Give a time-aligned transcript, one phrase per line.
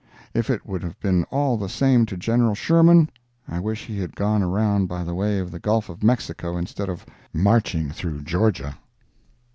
[0.33, 3.07] If it would have been all the same to General Sherman,
[3.47, 6.89] I wish he had gone around by the way of the Gulf of Mexico, instead
[6.89, 8.79] of matching through Georgia.